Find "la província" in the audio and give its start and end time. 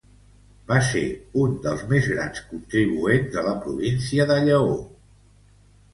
3.49-4.27